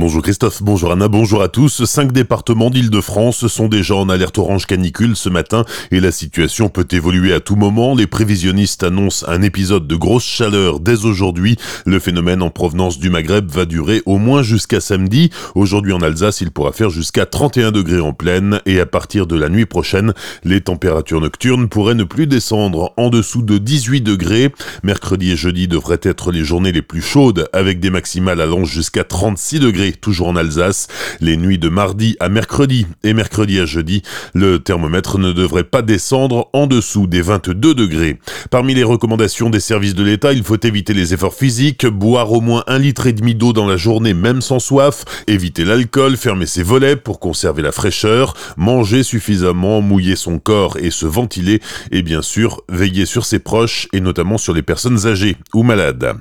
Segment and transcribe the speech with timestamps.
[0.00, 1.84] Bonjour Christophe, bonjour Anna, bonjour à tous.
[1.84, 6.88] Cinq départements d'Île-de-France sont déjà en alerte orange canicule ce matin et la situation peut
[6.90, 7.94] évoluer à tout moment.
[7.94, 11.58] Les prévisionnistes annoncent un épisode de grosse chaleur dès aujourd'hui.
[11.84, 15.28] Le phénomène en provenance du Maghreb va durer au moins jusqu'à samedi.
[15.54, 19.36] Aujourd'hui en Alsace, il pourra faire jusqu'à 31 degrés en pleine et à partir de
[19.36, 20.14] la nuit prochaine,
[20.44, 24.50] les températures nocturnes pourraient ne plus descendre en dessous de 18 degrés.
[24.82, 29.04] Mercredi et jeudi devraient être les journées les plus chaudes avec des maximales allant jusqu'à
[29.04, 30.88] 36 degrés toujours en Alsace.
[31.20, 34.02] Les nuits de mardi à mercredi et mercredi à jeudi,
[34.34, 38.18] le thermomètre ne devrait pas descendre en dessous des 22 degrés.
[38.50, 42.40] Parmi les recommandations des services de l'État, il faut éviter les efforts physiques, boire au
[42.40, 46.46] moins un litre et demi d'eau dans la journée même sans soif, éviter l'alcool, fermer
[46.46, 51.60] ses volets pour conserver la fraîcheur, manger suffisamment, mouiller son corps et se ventiler,
[51.90, 56.14] et bien sûr veiller sur ses proches et notamment sur les personnes âgées ou malades.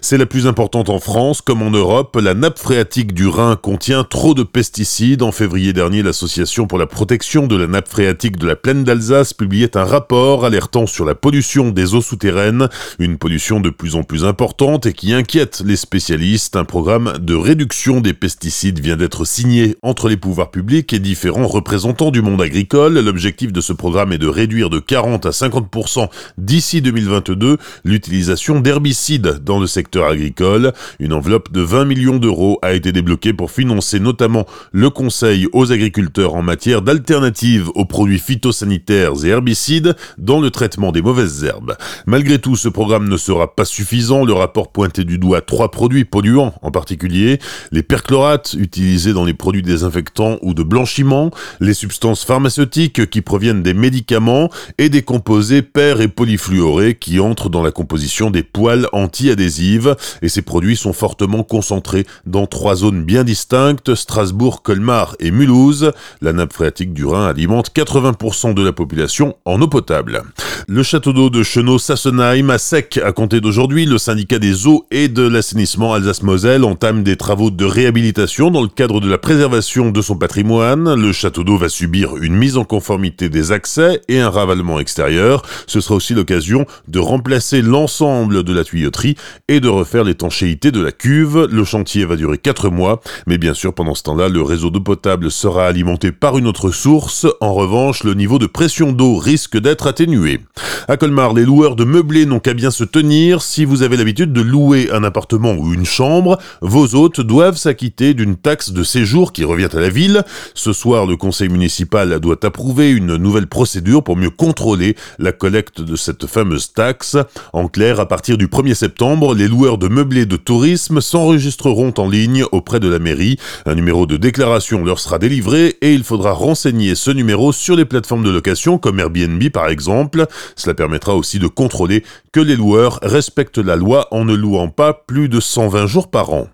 [0.00, 4.02] C'est la plus importante en France comme en Europe, la nappe phréatique du Rhin contient
[4.02, 5.22] trop de pesticides.
[5.22, 9.32] En février dernier, l'Association pour la protection de la nappe phréatique de la plaine d'Alsace
[9.32, 14.02] publiait un rapport alertant sur la pollution des eaux souterraines, une pollution de plus en
[14.02, 16.56] plus importante et qui inquiète les spécialistes.
[16.56, 21.46] Un programme de réduction des pesticides vient d'être signé entre les pouvoirs publics et différents
[21.46, 22.98] représentants du monde agricole.
[22.98, 29.38] L'objectif de ce programme est de réduire de 40 à 50% d'ici 2022 l'utilisation d'herbicides
[29.44, 30.72] dans le secteur agricole.
[30.98, 35.72] Une enveloppe de 20 millions d'euros a été débloqué pour financer notamment le conseil aux
[35.72, 41.76] agriculteurs en matière d'alternatives aux produits phytosanitaires et herbicides dans le traitement des mauvaises herbes.
[42.06, 44.24] Malgré tout, ce programme ne sera pas suffisant.
[44.24, 47.40] Le rapport pointait du doigt trois produits polluants en particulier,
[47.72, 51.30] les perchlorates utilisés dans les produits désinfectants ou de blanchiment,
[51.60, 57.50] les substances pharmaceutiques qui proviennent des médicaments et des composés per et polyfluorés qui entrent
[57.50, 62.93] dans la composition des poils anti-adhésives et ces produits sont fortement concentrés dans trois zones
[63.02, 65.86] bien distinctes, Strasbourg, Colmar et Mulhouse.
[66.20, 70.22] La nappe phréatique du Rhin alimente 80% de la population en eau potable.
[70.66, 75.08] Le château d'eau de Chenot-Sassenheim à sec à compter d'aujourd'hui, le syndicat des eaux et
[75.08, 80.00] de l'assainissement Alsace-Moselle entame des travaux de réhabilitation dans le cadre de la préservation de
[80.00, 80.94] son patrimoine.
[80.94, 85.42] Le château d'eau va subir une mise en conformité des accès et un ravalement extérieur.
[85.66, 89.16] Ce sera aussi l'occasion de remplacer l'ensemble de la tuyauterie
[89.48, 91.46] et de refaire l'étanchéité de la cuve.
[91.50, 94.80] Le chantier va durer 4 mois, mais bien sûr pendant ce temps-là, le réseau d'eau
[94.80, 97.26] potable sera alimenté par une autre source.
[97.42, 100.40] En revanche, le niveau de pression d'eau risque d'être atténué.
[100.86, 103.40] À Colmar, les loueurs de meublés n'ont qu'à bien se tenir.
[103.40, 108.12] Si vous avez l'habitude de louer un appartement ou une chambre, vos hôtes doivent s'acquitter
[108.12, 110.24] d'une taxe de séjour qui revient à la ville.
[110.52, 115.80] Ce soir, le conseil municipal doit approuver une nouvelle procédure pour mieux contrôler la collecte
[115.80, 117.16] de cette fameuse taxe.
[117.54, 122.10] En clair, à partir du 1er septembre, les loueurs de meublés de tourisme s'enregistreront en
[122.10, 123.38] ligne auprès de la mairie.
[123.64, 127.86] Un numéro de déclaration leur sera délivré et il faudra renseigner ce numéro sur les
[127.86, 130.26] plateformes de location comme Airbnb par exemple.
[130.56, 134.92] Cela permettra aussi de contrôler que les loueurs respectent la loi en ne louant pas
[134.92, 136.48] plus de 120 jours par an.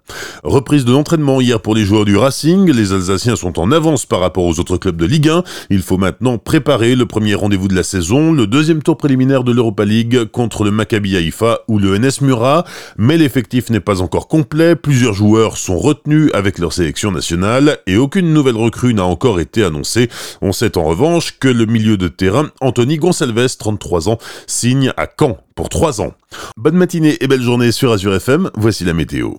[0.44, 4.20] Reprise de l'entraînement hier pour les joueurs du Racing, les Alsaciens sont en avance par
[4.20, 5.44] rapport aux autres clubs de Ligue 1.
[5.70, 9.52] Il faut maintenant préparer le premier rendez-vous de la saison, le deuxième tour préliminaire de
[9.52, 12.64] l'Europa League contre le Maccabi Haïfa ou le NS Murat,
[12.96, 17.96] mais l'effectif n'est pas encore complet, plusieurs joueurs sont retenus avec leur sélection nationale et
[17.96, 20.08] aucune nouvelle recrue n'a encore été annoncée.
[20.42, 23.48] On sait en revanche que le milieu de terrain Anthony Gonçalves,
[23.80, 26.12] 33 ans, signe à Caen pour 3 ans.
[26.56, 29.32] Bonne matinée et belle journée sur Azure FM, voici la météo.